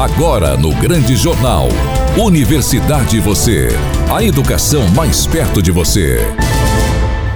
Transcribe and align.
Agora 0.00 0.56
no 0.56 0.74
Grande 0.76 1.14
Jornal. 1.14 1.68
Universidade 2.16 3.20
Você. 3.20 3.68
A 4.10 4.24
educação 4.24 4.88
mais 4.96 5.26
perto 5.26 5.60
de 5.60 5.70
você. 5.70 6.26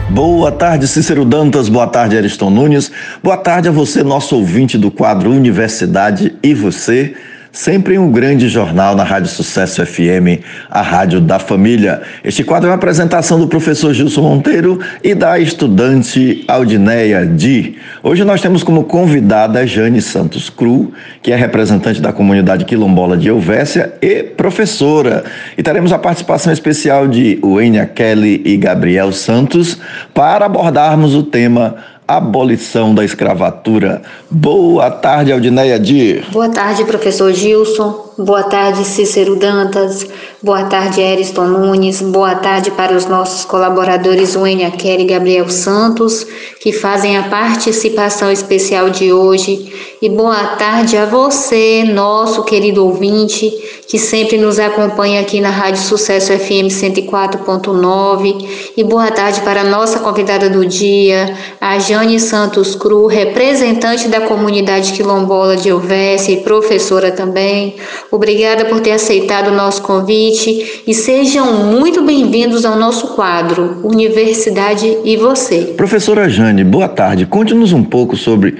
Boa 0.08 0.50
tarde, 0.50 0.88
Cícero 0.88 1.26
Dantas. 1.26 1.68
Boa 1.68 1.86
tarde, 1.86 2.16
Ariston 2.16 2.48
Nunes. 2.48 2.90
Boa 3.22 3.36
tarde 3.36 3.68
a 3.68 3.70
você, 3.70 4.02
nosso 4.02 4.34
ouvinte 4.34 4.78
do 4.78 4.90
quadro 4.90 5.30
Universidade 5.30 6.34
e 6.42 6.54
Você 6.54 7.14
sempre 7.54 7.96
um 7.96 8.10
grande 8.10 8.48
jornal 8.48 8.96
na 8.96 9.04
Rádio 9.04 9.30
Sucesso 9.30 9.86
FM, 9.86 10.42
a 10.68 10.82
rádio 10.82 11.20
da 11.20 11.38
família. 11.38 12.02
Este 12.24 12.42
quadro 12.42 12.66
é 12.66 12.70
uma 12.70 12.76
apresentação 12.76 13.38
do 13.38 13.46
professor 13.46 13.94
Gilson 13.94 14.22
Monteiro 14.22 14.80
e 15.04 15.14
da 15.14 15.38
estudante 15.38 16.44
Aldineia 16.48 17.24
Di. 17.24 17.76
Hoje 18.02 18.24
nós 18.24 18.40
temos 18.40 18.64
como 18.64 18.82
convidada 18.82 19.64
Jane 19.64 20.02
Santos 20.02 20.50
Cru, 20.50 20.92
que 21.22 21.30
é 21.30 21.36
representante 21.36 22.02
da 22.02 22.12
comunidade 22.12 22.64
quilombola 22.64 23.16
de 23.16 23.28
Elvésia 23.28 23.94
e 24.02 24.24
professora. 24.24 25.22
E 25.56 25.62
teremos 25.62 25.92
a 25.92 25.98
participação 25.98 26.52
especial 26.52 27.06
de 27.06 27.38
Wênia 27.40 27.86
Kelly 27.86 28.42
e 28.44 28.56
Gabriel 28.56 29.12
Santos 29.12 29.78
para 30.12 30.46
abordarmos 30.46 31.14
o 31.14 31.22
tema 31.22 31.76
abolição 32.06 32.94
da 32.94 33.04
escravatura. 33.04 34.02
Boa 34.30 34.90
tarde, 34.90 35.32
Aldineia 35.32 35.78
Dir. 35.78 36.24
Boa 36.30 36.48
tarde, 36.48 36.84
professor 36.84 37.32
Gilson. 37.32 38.12
Boa 38.18 38.42
tarde, 38.42 38.84
Cícero 38.84 39.36
Dantas. 39.36 40.06
Boa 40.44 40.64
tarde, 40.64 41.02
Ariston 41.02 41.46
Nunes. 41.46 42.02
Boa 42.02 42.34
tarde 42.34 42.70
para 42.70 42.94
os 42.94 43.06
nossos 43.06 43.46
colaboradores 43.46 44.36
Wênia 44.36 44.70
Kelly 44.70 45.04
e 45.04 45.06
Gabriel 45.06 45.48
Santos, 45.48 46.26
que 46.60 46.70
fazem 46.70 47.16
a 47.16 47.22
participação 47.22 48.30
especial 48.30 48.90
de 48.90 49.10
hoje. 49.10 49.72
E 50.02 50.08
boa 50.10 50.44
tarde 50.58 50.98
a 50.98 51.06
você, 51.06 51.82
nosso 51.84 52.44
querido 52.44 52.84
ouvinte, 52.84 53.50
que 53.88 53.98
sempre 53.98 54.36
nos 54.36 54.58
acompanha 54.58 55.22
aqui 55.22 55.40
na 55.40 55.48
Rádio 55.48 55.80
Sucesso 55.80 56.30
FM 56.30 56.68
104.9. 56.68 58.72
E 58.76 58.84
boa 58.84 59.10
tarde 59.10 59.40
para 59.40 59.62
a 59.62 59.64
nossa 59.64 60.00
convidada 60.00 60.50
do 60.50 60.66
dia, 60.66 61.34
a 61.58 61.78
Jane 61.78 62.20
Santos 62.20 62.74
Cru, 62.74 63.06
representante 63.06 64.08
da 64.08 64.20
comunidade 64.20 64.92
quilombola 64.92 65.56
de 65.56 65.70
Elvésia 65.70 66.34
e 66.34 66.42
professora 66.42 67.10
também. 67.10 67.76
Obrigada 68.10 68.66
por 68.66 68.80
ter 68.80 68.92
aceitado 68.92 69.48
o 69.48 69.54
nosso 69.54 69.80
convite 69.80 70.33
e 70.34 70.92
sejam 70.92 71.70
muito 71.70 72.02
bem-vindos 72.04 72.64
ao 72.64 72.76
nosso 72.76 73.14
quadro 73.14 73.80
Universidade 73.84 74.98
e 75.04 75.16
Você. 75.16 75.74
Professora 75.76 76.28
Jane, 76.28 76.64
boa 76.64 76.88
tarde. 76.88 77.24
Conte-nos 77.24 77.72
um 77.72 77.84
pouco 77.84 78.16
sobre 78.16 78.56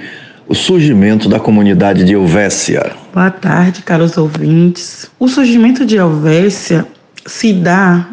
o 0.47 0.55
surgimento 0.55 1.27
da 1.27 1.37
comunidade 1.37 2.05
de 2.05 2.13
Helvécia. 2.13 2.93
Boa 3.13 3.29
tarde, 3.29 3.81
caros 3.81 4.17
ouvintes. 4.17 5.11
O 5.19 5.27
surgimento 5.27 5.85
de 5.85 5.97
Helvécia 5.97 6.87
se 7.25 7.51
dá 7.51 8.07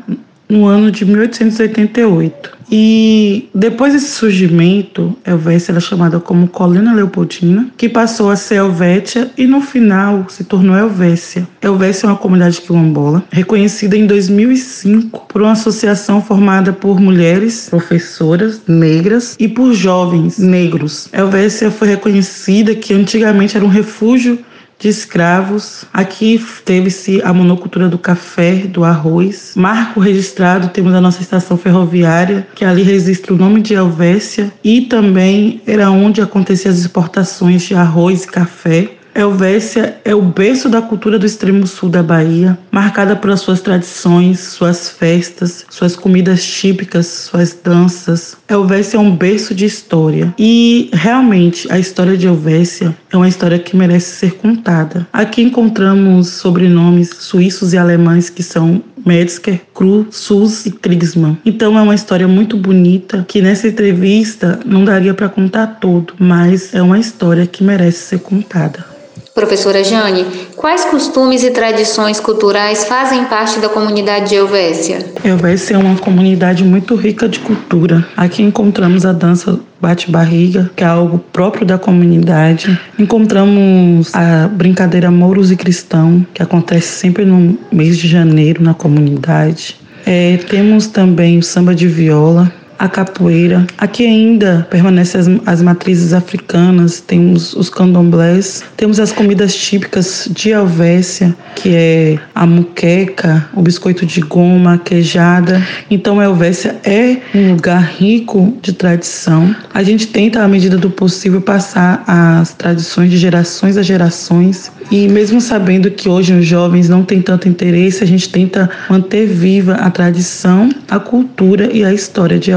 no 0.53 0.67
ano 0.67 0.91
de 0.91 1.05
1888. 1.05 2.62
E 2.75 3.50
depois 3.55 3.92
desse 3.92 4.12
surgimento, 4.12 5.14
Helvécia 5.27 5.72
era 5.72 5.81
chamada 5.81 6.19
como 6.19 6.48
Colina 6.48 6.94
Leopoldina, 6.94 7.69
que 7.77 7.86
passou 7.86 8.31
a 8.31 8.36
ser 8.36 8.56
Helvétia 8.56 9.31
e 9.36 9.47
no 9.47 9.61
final 9.61 10.25
se 10.31 10.42
tornou 10.44 10.75
Helvécia. 10.75 11.47
Helvécia 11.61 12.06
é 12.06 12.11
uma 12.11 12.17
comunidade 12.17 12.62
quilombola, 12.62 13.22
reconhecida 13.31 13.94
em 13.94 14.06
2005 14.06 15.27
por 15.28 15.42
uma 15.42 15.53
associação 15.53 16.22
formada 16.22 16.72
por 16.72 16.98
mulheres 16.98 17.69
professoras 17.69 18.62
negras 18.66 19.37
e 19.39 19.47
por 19.47 19.75
jovens 19.75 20.39
negros. 20.39 21.09
Helvécia 21.12 21.70
foi 21.70 21.89
reconhecida 21.89 22.75
que 22.75 22.94
antigamente 22.94 23.55
era 23.55 23.66
um 23.66 23.69
refúgio 23.69 24.39
de 24.83 24.88
escravos. 24.88 25.84
Aqui 25.92 26.44
teve-se 26.64 27.22
a 27.22 27.33
monocultura 27.33 27.88
do 27.88 27.97
café, 27.97 28.66
do 28.66 28.83
arroz. 28.83 29.52
Marco 29.55 30.00
registrado, 30.00 30.69
temos 30.70 30.92
a 30.92 31.00
nossa 31.00 31.22
estação 31.22 31.56
ferroviária, 31.56 32.48
que 32.53 32.65
ali 32.65 32.82
registra 32.82 33.32
o 33.32 33.37
nome 33.37 33.60
de 33.60 33.75
Helvécia, 33.75 34.53
e 34.65 34.81
também 34.82 35.62
era 35.66 35.88
onde 35.93 36.20
aconteciam 36.20 36.72
as 36.72 36.81
exportações 36.81 37.62
de 37.62 37.75
arroz 37.75 38.25
e 38.25 38.26
café. 38.26 38.91
Helvécia 39.15 39.97
é 40.06 40.15
o 40.15 40.23
berço 40.23 40.71
da 40.71 40.81
cultura 40.81 41.19
do 41.19 41.27
extremo 41.27 41.67
sul 41.67 41.91
da 41.91 42.03
Bahia, 42.03 42.59
marcada 42.71 43.15
por 43.15 43.37
suas 43.37 43.61
tradições, 43.61 44.41
suas 44.41 44.89
festas, 44.89 45.67
suas 45.69 45.95
comidas 45.95 46.43
típicas, 46.43 47.06
suas 47.06 47.56
danças. 47.62 48.37
Helvécia 48.49 48.97
é 48.97 49.00
um 49.00 49.15
berço 49.15 49.55
de 49.55 49.67
história 49.67 50.34
e 50.39 50.89
realmente 50.95 51.71
a 51.71 51.78
história 51.78 52.17
de 52.17 52.27
Helvécia 52.27 52.97
é 53.11 53.17
uma 53.17 53.28
história 53.28 53.59
que 53.59 53.77
merece 53.77 54.17
ser 54.17 54.34
contada. 54.37 55.06
Aqui 55.12 55.43
encontramos 55.43 56.29
sobrenomes 56.29 57.11
suíços 57.11 57.75
e 57.75 57.79
alemães 57.79 58.31
que 58.31 58.43
são 58.43 58.83
Metzger, 59.05 59.61
Kru, 59.75 60.06
Sus 60.11 60.65
e 60.65 60.71
Kriegsmann. 60.71 61.37
Então 61.44 61.79
é 61.79 61.83
uma 61.83 61.94
história 61.94 62.27
muito 62.27 62.56
bonita 62.56 63.25
que 63.29 63.43
nessa 63.43 63.69
entrevista 63.69 64.61
não 64.65 64.84
daria 64.84 65.12
para 65.12 65.29
contar 65.29 65.67
tudo, 65.81 66.15
mas 66.19 66.73
é 66.73 66.81
uma 66.81 66.99
história 66.99 67.47
que 67.47 67.62
merece 67.62 67.99
ser 67.99 68.21
contada. 68.21 68.93
Professora 69.34 69.82
Jane, 69.82 70.26
quais 70.56 70.84
costumes 70.84 71.43
e 71.43 71.50
tradições 71.50 72.20
culturais 72.20 72.84
fazem 72.84 73.25
parte 73.25 73.59
da 73.60 73.69
comunidade 73.69 74.28
de 74.28 74.34
Helvécia? 74.34 74.98
Helvécia 75.25 75.75
é 75.75 75.78
uma 75.78 75.97
comunidade 75.97 76.62
muito 76.62 76.94
rica 76.94 77.26
de 77.26 77.41
cultura. 77.41 78.06
Aqui 78.15 78.43
encontramos 78.43 79.06
a 79.06 79.12
dança 79.12 79.59
bate-barriga, 79.81 80.70
que 80.76 80.84
é 80.84 80.87
algo 80.87 81.19
próprio 81.32 81.65
da 81.65 81.78
comunidade. 81.78 82.78
Encontramos 82.98 84.15
a 84.15 84.48
brincadeira 84.48 85.10
Mouros 85.10 85.50
e 85.50 85.56
Cristão, 85.56 86.26
que 86.34 86.43
acontece 86.43 86.88
sempre 86.88 87.25
no 87.25 87.59
mês 87.72 87.97
de 87.97 88.06
janeiro 88.06 88.62
na 88.62 88.75
comunidade. 88.75 89.76
É, 90.04 90.37
temos 90.49 90.88
também 90.88 91.38
o 91.38 91.43
samba 91.43 91.75
de 91.75 91.88
viola, 91.88 92.53
a 92.78 92.88
capoeira. 92.88 93.66
Aqui 93.78 94.06
ainda 94.06 94.66
permanecem 94.71 95.21
as, 95.21 95.28
as 95.47 95.62
matrizes 95.62 96.12
africanas, 96.12 97.00
temos 97.00 97.55
os 97.55 97.69
candomblés, 97.69 98.65
temos 98.77 98.99
as 98.99 99.12
comidas 99.12 99.55
típicas 99.55 100.28
de 100.31 100.50
Helvécia, 100.50 101.34
que 101.55 101.75
é 101.75 102.19
a 102.34 102.47
muqueca, 102.47 103.49
o 103.55 103.62
biscoito 103.62 104.06
de 104.06 104.21
goma, 104.21 104.75
a 104.75 104.78
queijada. 104.78 105.62
Então, 105.91 106.22
Helvécia 106.22 106.77
é 106.84 107.19
um 107.34 107.53
lugar 107.53 107.82
rico 107.82 108.56
de 108.62 108.72
tradição. 108.72 109.55
A 109.72 109.82
gente 109.82 110.09
tenta, 110.09 110.43
à 110.43 110.49
medida 110.49 110.77
do 110.77 110.91
possível, 110.91 111.41
passar 111.41 112.03
as 112.06 112.53
tradições 112.55 113.11
de 113.11 113.16
gerações 113.16 113.77
a 113.77 113.82
gerações. 113.82 114.71
E 114.91 115.09
mesmo 115.09 115.41
sabendo 115.41 115.91
que 115.91 116.09
hoje 116.09 116.34
os 116.34 116.44
jovens 116.44 116.88
não 116.88 117.03
têm 117.03 117.22
tanto 117.22 117.49
interesse, 117.49 118.05
a 118.05 118.06
gente 118.06 118.28
tenta 118.28 118.69
manter 118.91 119.27
viva 119.27 119.75
a 119.75 119.91
tradição, 119.91 120.69
a 120.91 120.99
cultura 120.99 121.71
e 121.72 121.84
a 121.84 121.93
história 121.93 122.38
de. 122.38 122.53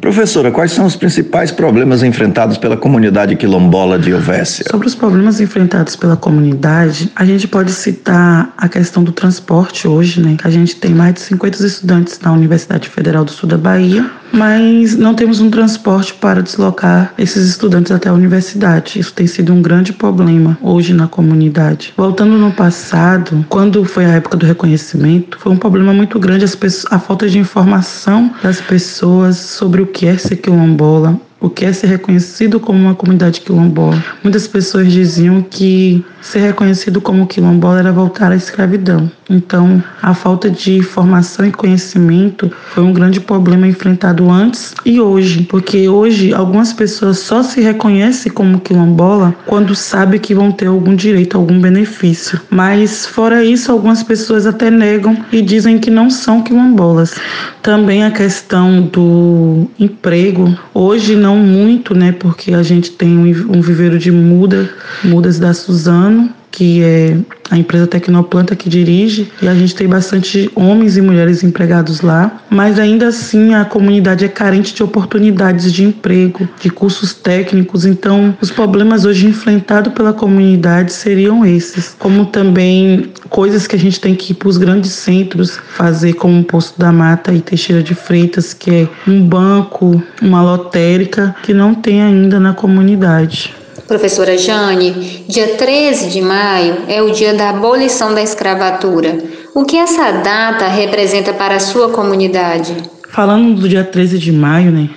Professora, 0.00 0.50
quais 0.50 0.72
são 0.72 0.86
os 0.86 0.96
principais 0.96 1.50
problemas 1.50 2.02
enfrentados 2.02 2.56
pela 2.56 2.76
comunidade 2.76 3.36
quilombola 3.36 3.98
de 3.98 4.10
Helvécia? 4.10 4.64
Sobre 4.70 4.86
os 4.86 4.94
problemas 4.94 5.40
enfrentados 5.40 5.96
pela 5.96 6.16
comunidade, 6.16 7.10
a 7.16 7.24
gente 7.24 7.48
pode 7.48 7.72
citar 7.72 8.52
a 8.56 8.68
questão 8.68 9.02
do 9.02 9.12
transporte 9.12 9.88
hoje, 9.88 10.20
né? 10.20 10.36
A 10.44 10.50
gente 10.50 10.76
tem 10.76 10.94
mais 10.94 11.14
de 11.14 11.20
50 11.20 11.66
estudantes 11.66 12.20
na 12.20 12.32
Universidade 12.32 12.88
Federal 12.88 13.24
do 13.24 13.30
Sul 13.30 13.48
da 13.48 13.58
Bahia, 13.58 14.08
mas 14.34 14.96
não 14.96 15.14
temos 15.14 15.40
um 15.40 15.50
transporte 15.50 16.14
para 16.14 16.42
deslocar 16.42 17.14
esses 17.16 17.48
estudantes 17.48 17.92
até 17.92 18.08
a 18.08 18.12
universidade. 18.12 18.98
Isso 18.98 19.12
tem 19.12 19.26
sido 19.26 19.52
um 19.52 19.62
grande 19.62 19.92
problema 19.92 20.58
hoje 20.60 20.92
na 20.92 21.06
comunidade. 21.06 21.92
Voltando 21.96 22.36
no 22.36 22.52
passado, 22.52 23.44
quando 23.48 23.84
foi 23.84 24.04
a 24.04 24.10
época 24.10 24.36
do 24.36 24.46
reconhecimento, 24.46 25.38
foi 25.38 25.52
um 25.52 25.56
problema 25.56 25.92
muito 25.92 26.18
grande 26.18 26.44
pessoas, 26.56 26.92
a 26.92 26.98
falta 26.98 27.28
de 27.28 27.38
informação 27.38 28.34
das 28.42 28.60
pessoas 28.60 29.36
sobre 29.36 29.82
o 29.82 29.86
que 29.86 30.06
é 30.06 30.16
ser 30.16 30.36
quilombola, 30.36 31.18
o 31.40 31.50
que 31.50 31.64
é 31.64 31.72
ser 31.72 31.88
reconhecido 31.88 32.58
como 32.58 32.78
uma 32.78 32.94
comunidade 32.94 33.40
quilombola. 33.42 34.02
Muitas 34.22 34.48
pessoas 34.48 34.90
diziam 34.90 35.42
que 35.42 36.04
ser 36.22 36.40
reconhecido 36.40 37.00
como 37.00 37.26
quilombola 37.26 37.80
era 37.80 37.92
voltar 37.92 38.32
à 38.32 38.36
escravidão. 38.36 39.10
Então, 39.28 39.82
a 40.02 40.12
falta 40.14 40.50
de 40.50 40.74
informação 40.76 41.46
e 41.46 41.52
conhecimento 41.52 42.50
foi 42.72 42.82
um 42.82 42.92
grande 42.92 43.20
problema 43.20 43.66
enfrentado 43.66 44.30
antes 44.30 44.74
e 44.84 45.00
hoje, 45.00 45.46
porque 45.48 45.88
hoje 45.88 46.32
algumas 46.32 46.72
pessoas 46.72 47.18
só 47.18 47.42
se 47.42 47.60
reconhecem 47.60 48.30
como 48.30 48.60
quilombola 48.60 49.34
quando 49.46 49.74
sabem 49.74 50.20
que 50.20 50.34
vão 50.34 50.52
ter 50.52 50.66
algum 50.66 50.94
direito, 50.94 51.36
algum 51.36 51.60
benefício. 51.60 52.40
Mas 52.50 53.06
fora 53.06 53.44
isso, 53.44 53.72
algumas 53.72 54.02
pessoas 54.02 54.46
até 54.46 54.70
negam 54.70 55.16
e 55.32 55.40
dizem 55.40 55.78
que 55.78 55.90
não 55.90 56.10
são 56.10 56.42
quilombolas. 56.42 57.14
Também 57.62 58.04
a 58.04 58.10
questão 58.10 58.82
do 58.82 59.66
emprego, 59.78 60.54
hoje 60.74 61.16
não 61.16 61.36
muito, 61.36 61.94
né, 61.94 62.12
porque 62.12 62.52
a 62.52 62.62
gente 62.62 62.90
tem 62.90 63.16
um 63.48 63.60
viveiro 63.60 63.98
de 63.98 64.10
muda, 64.10 64.68
mudas 65.02 65.38
da 65.38 65.54
Suzano, 65.54 66.30
que 66.54 66.84
é 66.84 67.16
a 67.50 67.58
empresa 67.58 67.84
Tecnoplanta 67.84 68.54
que 68.54 68.68
dirige, 68.68 69.28
e 69.42 69.48
a 69.48 69.54
gente 69.54 69.74
tem 69.74 69.88
bastante 69.88 70.48
homens 70.54 70.96
e 70.96 71.02
mulheres 71.02 71.42
empregados 71.42 72.00
lá, 72.00 72.40
mas 72.48 72.78
ainda 72.78 73.08
assim 73.08 73.54
a 73.54 73.64
comunidade 73.64 74.24
é 74.24 74.28
carente 74.28 74.72
de 74.72 74.80
oportunidades 74.80 75.72
de 75.72 75.82
emprego, 75.82 76.48
de 76.60 76.70
cursos 76.70 77.12
técnicos, 77.12 77.84
então 77.84 78.36
os 78.40 78.52
problemas 78.52 79.04
hoje 79.04 79.26
enfrentados 79.26 79.92
pela 79.92 80.12
comunidade 80.12 80.92
seriam 80.92 81.44
esses, 81.44 81.96
como 81.98 82.26
também 82.26 83.10
coisas 83.28 83.66
que 83.66 83.74
a 83.74 83.78
gente 83.78 84.00
tem 84.00 84.14
que 84.14 84.30
ir 84.30 84.36
para 84.36 84.48
os 84.48 84.56
grandes 84.56 84.92
centros 84.92 85.58
fazer, 85.76 86.12
como 86.12 86.40
o 86.40 86.44
Poço 86.44 86.74
da 86.78 86.92
Mata 86.92 87.32
e 87.32 87.40
Teixeira 87.40 87.82
de 87.82 87.96
Freitas, 87.96 88.54
que 88.54 88.70
é 88.70 88.88
um 89.08 89.26
banco, 89.26 90.00
uma 90.22 90.40
lotérica, 90.40 91.34
que 91.42 91.52
não 91.52 91.74
tem 91.74 92.00
ainda 92.00 92.38
na 92.38 92.54
comunidade. 92.54 93.63
Professora 93.86 94.38
Jane, 94.38 95.24
dia 95.28 95.56
13 95.56 96.08
de 96.08 96.22
maio 96.22 96.84
é 96.88 97.02
o 97.02 97.10
dia 97.10 97.34
da 97.34 97.50
abolição 97.50 98.14
da 98.14 98.22
escravatura. 98.22 99.18
O 99.54 99.64
que 99.64 99.76
essa 99.76 100.10
data 100.10 100.66
representa 100.68 101.34
para 101.34 101.56
a 101.56 101.60
sua 101.60 101.90
comunidade? 101.90 102.74
Falando 103.10 103.60
do 103.60 103.68
dia 103.68 103.84
13 103.84 104.18
de 104.18 104.32
maio, 104.32 104.70
né? 104.70 104.88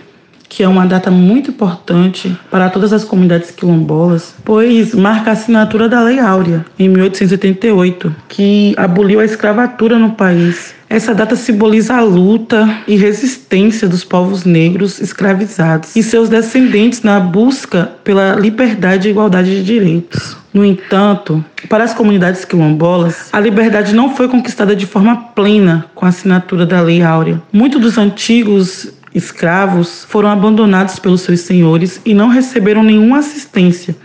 Que 0.50 0.64
é 0.64 0.68
uma 0.68 0.86
data 0.86 1.12
muito 1.12 1.52
importante 1.52 2.36
para 2.50 2.70
todas 2.70 2.94
as 2.94 3.04
comunidades 3.04 3.52
quilombolas, 3.52 4.36
pois 4.44 4.94
marca 4.94 5.30
a 5.30 5.34
assinatura 5.34 5.88
da 5.90 6.02
Lei 6.02 6.20
Áurea, 6.20 6.66
em 6.78 6.90
1888, 6.90 8.16
que 8.28 8.74
aboliu 8.78 9.20
a 9.20 9.26
escravatura 9.26 9.98
no 9.98 10.12
país. 10.12 10.76
Essa 10.90 11.14
data 11.14 11.36
simboliza 11.36 11.96
a 11.96 12.02
luta 12.02 12.80
e 12.88 12.96
resistência 12.96 13.90
dos 13.90 14.06
povos 14.06 14.46
negros 14.46 15.02
escravizados 15.02 15.94
e 15.96 16.02
seus 16.02 16.30
descendentes 16.30 17.02
na 17.02 17.20
busca 17.20 17.92
pela 18.06 18.36
liberdade 18.36 19.08
e 19.08 19.12
igualdade 19.12 19.50
de 19.50 19.64
direitos. 19.64 20.38
No 20.54 20.64
entanto, 20.64 21.44
para 21.68 21.84
as 21.84 21.94
comunidades 21.94 22.46
quilombolas, 22.46 23.30
a 23.34 23.40
liberdade 23.40 23.94
não 23.94 24.16
foi 24.16 24.30
conquistada 24.30 24.76
de 24.76 24.86
forma 24.86 25.16
plena 25.36 25.86
com 25.94 26.06
a 26.06 26.10
assinatura 26.10 26.66
da 26.66 26.82
Lei 26.82 27.02
Áurea. 27.04 27.42
Muitos 27.52 27.82
dos 27.82 27.98
antigos 27.98 28.92
escravos 29.18 30.06
foram 30.08 30.30
abandonados 30.30 31.00
pelos 31.00 31.22
seus 31.22 31.42
senhores 31.42 32.00
e 32.06 32.14
não 32.14 32.28
receberam 32.28 32.84
nenhuma 32.84 33.20
assistência 33.20 33.96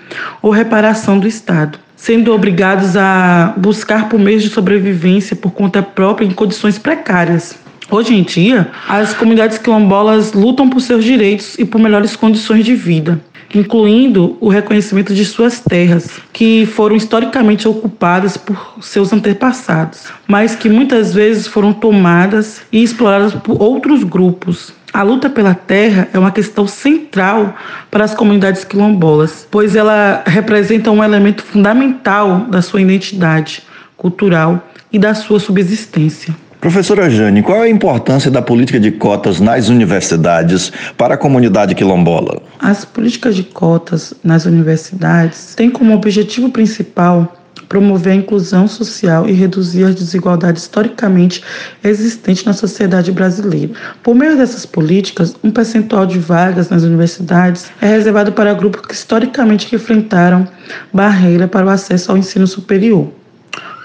ou 0.41 0.50
reparação 0.50 1.19
do 1.19 1.29
Estado, 1.29 1.79
sendo 1.94 2.32
obrigados 2.32 2.97
a 2.97 3.55
buscar 3.56 4.09
por 4.09 4.19
meios 4.19 4.43
de 4.43 4.49
sobrevivência 4.49 5.37
por 5.37 5.53
conta 5.53 5.82
própria 5.82 6.26
em 6.26 6.31
condições 6.31 6.79
precárias. 6.79 7.56
Hoje 7.91 8.14
em 8.14 8.23
dia, 8.23 8.70
as 8.88 9.12
comunidades 9.12 9.59
quilombolas 9.59 10.32
lutam 10.32 10.69
por 10.69 10.81
seus 10.81 11.05
direitos 11.05 11.58
e 11.58 11.65
por 11.65 11.79
melhores 11.79 12.17
condições 12.17 12.65
de 12.65 12.75
vida 12.75 13.20
incluindo 13.55 14.37
o 14.41 14.49
reconhecimento 14.49 15.15
de 15.15 15.25
suas 15.25 15.61
terras, 15.61 16.20
que 16.32 16.67
foram 16.67 16.97
historicamente 16.97 17.69
ocupadas 17.69 18.37
por 18.37 18.79
seus 18.81 19.12
antepassados, 19.12 20.05
mas 20.26 20.55
que 20.55 20.69
muitas 20.69 21.12
vezes 21.12 21.47
foram 21.47 21.73
tomadas 21.73 22.62
e 22.73 22.82
exploradas 22.82 23.35
por 23.35 23.61
outros 23.61 24.05
grupos, 24.05 24.73
a 24.93 25.03
luta 25.03 25.31
pela 25.31 25.55
terra 25.55 26.09
é 26.12 26.19
uma 26.19 26.31
questão 26.31 26.67
central 26.67 27.55
para 27.91 28.05
as 28.05 28.15
comunidades 28.15 28.65
quilombolas, 28.65 29.47
pois 29.50 29.75
ela 29.75 30.23
representa 30.27 30.91
um 30.91 31.03
elemento 31.03 31.43
fundamental 31.43 32.47
da 32.50 32.61
sua 32.61 32.83
identidade 32.83 33.62
cultural 33.97 34.69
e 34.93 34.99
da 34.99 35.15
sua 35.15 35.41
subsistência. 35.41 36.35
Professora 36.61 37.11
Jane, 37.11 37.43
qual 37.43 37.59
é 37.59 37.62
a 37.62 37.69
importância 37.69 38.31
da 38.31 38.41
política 38.41 38.79
de 38.79 38.93
cotas 38.93 39.41
nas 39.41 39.69
universidades 39.69 40.71
para 40.97 41.15
a 41.15 41.17
comunidade 41.17 41.75
quilombola? 41.75 42.41
As 42.61 42.85
políticas 42.85 43.35
de 43.35 43.43
cotas 43.43 44.15
nas 44.23 44.44
universidades 44.44 45.56
têm 45.56 45.71
como 45.71 45.93
objetivo 45.93 46.50
principal 46.50 47.42
promover 47.73 48.13
a 48.13 48.17
inclusão 48.17 48.69
social 48.69 49.27
e 49.27 49.33
reduzir 49.33 49.85
as 49.85 49.95
desigualdades 49.95 50.65
historicamente 50.65 51.43
existentes 51.83 52.45
na 52.45 52.53
sociedade 52.53 53.11
brasileira. 53.11 53.73
Por 54.03 54.15
meio 54.15 54.37
dessas 54.37 54.67
políticas, 54.67 55.35
um 55.43 55.51
percentual 55.51 56.05
de 56.05 56.19
vagas 56.19 56.69
nas 56.69 56.83
universidades 56.83 57.71
é 57.81 57.87
reservado 57.87 58.31
para 58.31 58.53
grupos 58.53 58.83
que 58.83 58.93
historicamente 58.93 59.75
enfrentaram 59.75 60.47
barreira 60.93 61.49
para 61.49 61.65
o 61.65 61.71
acesso 61.71 62.13
ao 62.13 62.19
ensino 62.19 62.47
superior, 62.47 63.11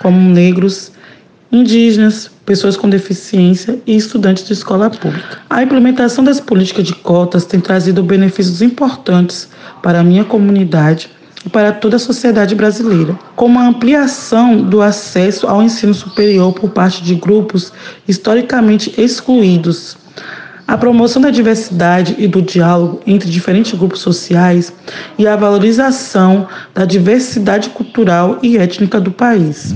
como 0.02 0.20
negros, 0.20 0.92
indígenas, 1.50 2.30
pessoas 2.46 2.76
com 2.76 2.90
deficiência 2.90 3.80
e 3.88 3.96
estudantes 3.96 4.46
de 4.46 4.52
escola 4.52 4.90
pública. 4.90 5.40
A 5.50 5.64
implementação 5.64 6.26
das 6.26 6.42
políticas 6.42 6.84
de 6.84 6.94
cotas 6.94 7.46
tem 7.46 7.62
trazido 7.62 8.04
benefícios 8.04 8.62
importantes 8.62 9.48
para 9.82 10.02
a 10.02 10.04
minha 10.04 10.26
comunidade 10.26 11.10
para 11.52 11.72
toda 11.72 11.96
a 11.96 12.00
sociedade 12.00 12.56
brasileira, 12.56 13.18
como 13.36 13.60
a 13.60 13.68
ampliação 13.68 14.62
do 14.62 14.82
acesso 14.82 15.48
ao 15.48 15.62
ensino 15.64 15.94
superior 15.94 16.54
por 16.54 16.70
parte 16.70 17.04
de 17.04 17.16
grupos 17.16 17.72
historicamente 18.08 18.94
excluídos, 19.00 19.98
a 20.68 20.78
promoção 20.78 21.22
da 21.22 21.30
diversidade 21.30 22.16
e 22.18 22.28
do 22.28 22.42
diálogo 22.42 23.02
entre 23.08 23.30
diferentes 23.30 23.78
grupos 23.78 24.02
sociais 24.02 24.74
e 25.18 25.26
a 25.26 25.36
valorização 25.36 26.48
da 26.74 26.84
diversidade 26.84 27.70
cultural 27.70 28.40
e 28.44 28.58
étnica 28.58 29.00
do 29.00 29.12
país. 29.12 29.74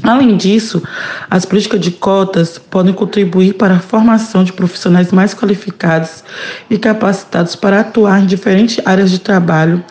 Além 0.00 0.36
disso, 0.36 0.80
as 1.28 1.44
políticas 1.44 1.80
de 1.80 1.90
cotas 1.90 2.56
podem 2.58 2.94
contribuir 2.94 3.54
para 3.54 3.74
a 3.74 3.80
formação 3.80 4.44
de 4.44 4.52
profissionais 4.52 5.10
mais 5.10 5.34
qualificados 5.34 6.22
e 6.70 6.78
capacitados 6.78 7.56
para 7.56 7.80
atuar 7.80 8.22
em 8.22 8.26
diferentes 8.26 8.80
áreas 8.86 9.10
de 9.10 9.18
trabalho 9.18 9.84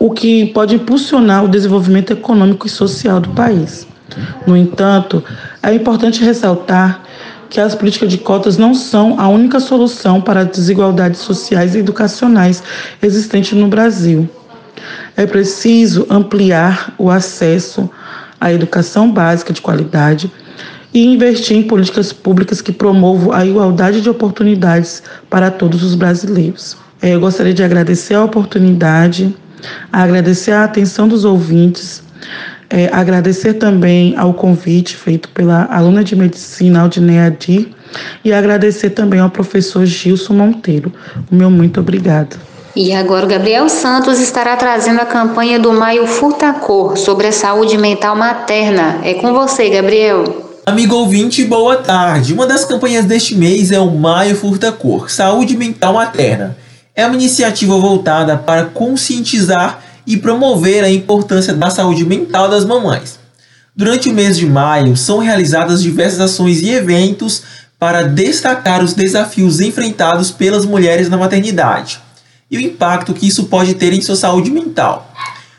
o 0.00 0.10
que 0.10 0.46
pode 0.46 0.74
impulsionar 0.76 1.44
o 1.44 1.48
desenvolvimento 1.48 2.10
econômico 2.10 2.66
e 2.66 2.70
social 2.70 3.20
do 3.20 3.28
país. 3.30 3.86
No 4.46 4.56
entanto, 4.56 5.22
é 5.62 5.74
importante 5.74 6.24
ressaltar 6.24 7.02
que 7.50 7.60
as 7.60 7.74
políticas 7.74 8.08
de 8.08 8.16
cotas 8.16 8.56
não 8.56 8.74
são 8.74 9.20
a 9.20 9.28
única 9.28 9.60
solução 9.60 10.18
para 10.18 10.40
as 10.40 10.48
desigualdades 10.48 11.20
sociais 11.20 11.74
e 11.74 11.78
educacionais 11.78 12.62
existentes 13.02 13.52
no 13.52 13.68
Brasil. 13.68 14.26
É 15.14 15.26
preciso 15.26 16.06
ampliar 16.08 16.94
o 16.96 17.10
acesso 17.10 17.90
à 18.40 18.50
educação 18.50 19.10
básica 19.12 19.52
de 19.52 19.60
qualidade 19.60 20.32
e 20.94 21.04
investir 21.04 21.58
em 21.58 21.62
políticas 21.62 22.10
públicas 22.10 22.62
que 22.62 22.72
promovam 22.72 23.32
a 23.32 23.44
igualdade 23.44 24.00
de 24.00 24.08
oportunidades 24.08 25.02
para 25.28 25.50
todos 25.50 25.82
os 25.82 25.94
brasileiros. 25.94 26.76
É, 27.02 27.14
eu 27.14 27.20
gostaria 27.20 27.52
de 27.52 27.62
agradecer 27.62 28.14
a 28.14 28.24
oportunidade 28.24 29.34
agradecer 29.92 30.52
a 30.52 30.64
atenção 30.64 31.08
dos 31.08 31.24
ouvintes, 31.24 32.02
é, 32.68 32.88
agradecer 32.92 33.54
também 33.54 34.16
ao 34.16 34.32
convite 34.32 34.96
feito 34.96 35.28
pela 35.30 35.64
aluna 35.70 36.04
de 36.04 36.14
medicina 36.14 36.82
Aldineia 36.82 37.26
Adir 37.26 37.68
e 38.24 38.32
agradecer 38.32 38.90
também 38.90 39.18
ao 39.18 39.28
professor 39.28 39.84
Gilson 39.84 40.34
Monteiro. 40.34 40.92
O 41.30 41.34
meu 41.34 41.50
muito 41.50 41.80
obrigado. 41.80 42.36
E 42.76 42.92
agora 42.92 43.26
o 43.26 43.28
Gabriel 43.28 43.68
Santos 43.68 44.20
estará 44.20 44.56
trazendo 44.56 45.00
a 45.00 45.04
campanha 45.04 45.58
do 45.58 45.72
Maio 45.72 46.06
Furtacor 46.06 46.96
sobre 46.96 47.26
a 47.26 47.32
saúde 47.32 47.76
mental 47.76 48.14
materna. 48.14 49.00
É 49.02 49.14
com 49.14 49.34
você, 49.34 49.68
Gabriel. 49.68 50.52
Amigo 50.64 50.94
ouvinte, 50.94 51.44
boa 51.44 51.78
tarde. 51.78 52.32
Uma 52.32 52.46
das 52.46 52.64
campanhas 52.64 53.04
deste 53.04 53.34
mês 53.34 53.72
é 53.72 53.80
o 53.80 53.90
Maio 53.90 54.36
Furtacor, 54.36 55.10
Saúde 55.10 55.56
Mental 55.56 55.94
Materna 55.94 56.56
é 56.94 57.06
uma 57.06 57.14
iniciativa 57.14 57.78
voltada 57.78 58.36
para 58.36 58.66
conscientizar 58.66 59.82
e 60.06 60.16
promover 60.16 60.84
a 60.84 60.90
importância 60.90 61.54
da 61.54 61.70
saúde 61.70 62.04
mental 62.04 62.48
das 62.48 62.64
mamães. 62.64 63.18
Durante 63.74 64.08
o 64.08 64.12
mês 64.12 64.36
de 64.36 64.46
maio, 64.46 64.96
são 64.96 65.18
realizadas 65.18 65.82
diversas 65.82 66.20
ações 66.20 66.60
e 66.62 66.70
eventos 66.70 67.42
para 67.78 68.02
destacar 68.02 68.82
os 68.84 68.92
desafios 68.92 69.60
enfrentados 69.60 70.30
pelas 70.30 70.66
mulheres 70.66 71.08
na 71.08 71.16
maternidade 71.16 72.00
e 72.50 72.58
o 72.58 72.60
impacto 72.60 73.14
que 73.14 73.26
isso 73.26 73.44
pode 73.44 73.74
ter 73.74 73.92
em 73.92 74.00
sua 74.00 74.16
saúde 74.16 74.50
mental. 74.50 75.14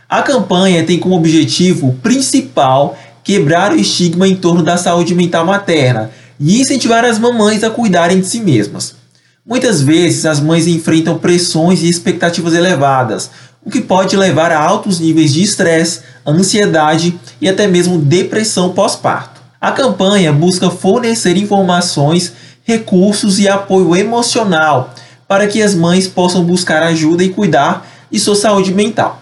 A 0.10 0.22
campanha 0.22 0.84
tem 0.84 1.00
como 1.00 1.16
objetivo 1.16 1.98
principal 2.04 2.98
quebrar 3.24 3.72
o 3.72 3.80
estigma 3.80 4.28
em 4.28 4.36
torno 4.36 4.62
da 4.62 4.76
saúde 4.76 5.16
mental 5.16 5.46
materna 5.46 6.12
e 6.40 6.60
incentivar 6.60 7.06
as 7.06 7.18
mamães 7.18 7.64
a 7.64 7.70
cuidarem 7.70 8.20
de 8.20 8.28
si 8.28 8.42
mesmas. 8.42 9.01
Muitas 9.44 9.82
vezes 9.82 10.28
as 10.28 10.40
mães 10.40 10.68
enfrentam 10.68 11.18
pressões 11.18 11.82
e 11.82 11.90
expectativas 11.90 12.54
elevadas, 12.54 13.32
o 13.66 13.72
que 13.72 13.82
pode 13.82 14.16
levar 14.16 14.52
a 14.52 14.60
altos 14.60 15.00
níveis 15.00 15.34
de 15.34 15.42
estresse, 15.42 16.02
ansiedade 16.26 17.20
e 17.42 17.50
até 17.50 17.66
mesmo 17.66 17.98
depressão 17.98 18.70
pós-parto. 18.70 19.42
A 19.60 19.72
campanha 19.72 20.32
busca 20.32 20.70
fornecer 20.70 21.38
informações, 21.38 22.34
recursos 22.64 23.40
e 23.40 23.50
apoio 23.50 23.96
emocional 23.96 24.94
para 25.28 25.48
que 25.48 25.60
as 25.64 25.74
mães 25.74 26.08
possam 26.08 26.44
buscar 26.44 26.84
ajuda 26.84 27.24
e 27.24 27.30
cuidar 27.30 27.88
de 28.12 28.20
sua 28.20 28.36
saúde 28.36 28.72
mental. 28.72 29.20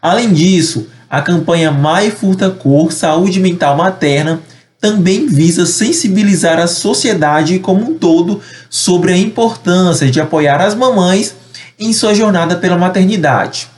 Além 0.00 0.32
disso, 0.32 0.86
a 1.08 1.20
campanha 1.20 1.70
Mai 1.70 2.10
Furta 2.10 2.48
Cor 2.48 2.92
Saúde 2.92 3.38
Mental 3.38 3.76
Materna 3.76 4.40
também 4.80 5.26
visa 5.26 5.66
sensibilizar 5.66 6.58
a 6.58 6.66
sociedade 6.66 7.58
como 7.58 7.90
um 7.90 7.94
todo 7.98 8.40
sobre 8.70 9.12
a 9.12 9.16
importância 9.16 10.10
de 10.10 10.20
apoiar 10.20 10.60
as 10.60 10.74
mamães 10.74 11.34
em 11.78 11.92
sua 11.92 12.14
jornada 12.14 12.56
pela 12.56 12.78
maternidade. 12.78 13.68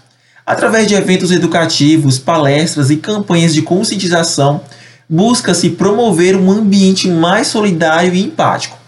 Através 0.46 0.86
de 0.86 0.94
eventos 0.94 1.30
educativos, 1.30 2.18
palestras 2.18 2.90
e 2.90 2.96
campanhas 2.96 3.52
de 3.52 3.62
conscientização, 3.62 4.60
busca-se 5.08 5.70
promover 5.70 6.36
um 6.36 6.50
ambiente 6.50 7.08
mais 7.08 7.48
solidário 7.48 8.14
e 8.14 8.22
empático, 8.22 8.78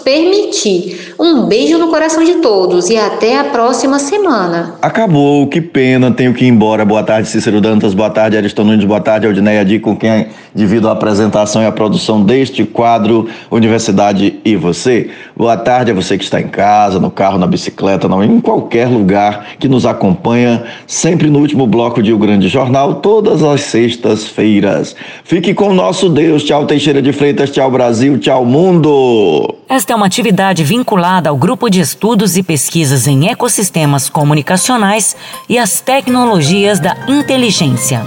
um 1.18 1.46
beijo 1.46 1.78
no 1.78 1.88
coração 1.88 2.24
de 2.24 2.34
todos 2.36 2.88
e 2.88 2.96
até 2.96 3.38
a 3.38 3.44
próxima 3.44 3.98
semana. 3.98 4.74
Acabou, 4.80 5.46
que 5.46 5.60
pena, 5.60 6.10
tenho 6.10 6.32
que 6.32 6.44
ir 6.44 6.48
embora. 6.48 6.84
Boa 6.84 7.02
tarde, 7.02 7.28
Cícero 7.28 7.60
Dantas, 7.60 7.94
boa 7.94 8.10
tarde, 8.10 8.36
Ariston 8.36 8.64
Nunes, 8.64 8.84
boa 8.84 9.00
tarde, 9.00 9.26
Aldineia 9.26 9.64
Di, 9.64 9.78
com 9.78 9.94
quem 9.96 10.28
divido 10.54 10.88
a 10.88 10.92
apresentação 10.92 11.62
e 11.62 11.66
a 11.66 11.72
produção 11.72 12.22
deste 12.22 12.64
quadro 12.64 13.28
Universidade 13.50 14.40
e 14.44 14.56
Você. 14.56 15.10
Boa 15.36 15.56
tarde 15.56 15.90
a 15.90 15.94
você 15.94 16.16
que 16.16 16.24
está 16.24 16.40
em 16.40 16.48
casa, 16.48 16.98
no 16.98 17.10
carro, 17.10 17.38
na 17.38 17.46
bicicleta, 17.46 18.08
não, 18.08 18.24
em 18.24 18.40
qualquer 18.40 18.88
lugar 18.88 19.46
que 19.58 19.68
nos 19.68 19.84
acompanha, 19.84 20.64
sempre 20.86 21.28
no 21.28 21.38
último 21.38 21.66
bloco 21.66 22.02
de 22.02 22.12
O 22.12 22.18
Grande 22.18 22.48
Jornal, 22.48 22.96
todas 22.96 23.42
as 23.42 23.60
sextas-feiras. 23.62 24.96
Fique 25.24 25.52
com 25.52 25.68
o 25.68 25.74
nosso 25.74 26.08
Deus. 26.08 26.42
Tchau, 26.42 26.64
Teixeira 26.64 27.02
de 27.02 27.12
Freitas, 27.12 27.50
tchau, 27.50 27.70
Brasil, 27.70 28.18
tchau, 28.18 28.44
mundo. 28.44 29.54
Esta 29.68 29.92
é 29.92 29.96
uma 29.96 30.06
atividade 30.06 30.62
vinculada 30.62 31.28
ao 31.28 31.36
Grupo 31.36 31.68
de 31.68 31.80
Estudos 31.80 32.36
e 32.36 32.42
Pesquisas 32.42 33.08
em 33.08 33.28
Ecossistemas 33.28 34.08
Comunicacionais 34.08 35.16
e 35.48 35.58
as 35.58 35.80
Tecnologias 35.80 36.78
da 36.78 36.96
Inteligência. 37.08 38.00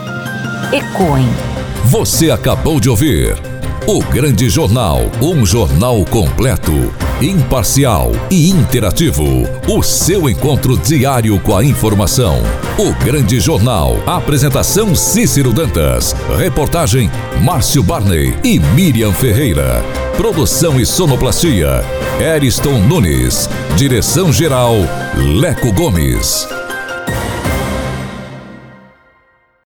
ECOEM. 0.71 1.27
Você 1.83 2.31
acabou 2.31 2.79
de 2.79 2.89
ouvir 2.89 3.35
o 3.87 3.99
Grande 4.03 4.49
Jornal, 4.49 4.99
um 5.21 5.45
jornal 5.45 6.03
completo, 6.05 6.93
imparcial 7.21 8.11
e 8.29 8.49
interativo. 8.49 9.23
O 9.67 9.81
seu 9.81 10.29
encontro 10.29 10.77
diário 10.77 11.39
com 11.39 11.55
a 11.55 11.63
informação. 11.63 12.41
O 12.77 12.93
Grande 13.03 13.39
Jornal. 13.39 13.97
Apresentação 14.05 14.95
Cícero 14.95 15.51
Dantas. 15.51 16.15
Reportagem 16.37 17.09
Márcio 17.41 17.83
Barney 17.83 18.35
e 18.43 18.59
Miriam 18.59 19.11
Ferreira. 19.13 19.83
Produção 20.17 20.79
e 20.79 20.85
sonoplastia 20.85 21.83
Eriston 22.19 22.79
Nunes. 22.79 23.49
Direção 23.75 24.31
geral 24.31 24.75
Leco 25.15 25.71
Gomes. 25.71 26.47